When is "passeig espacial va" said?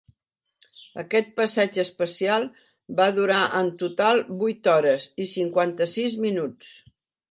1.41-3.09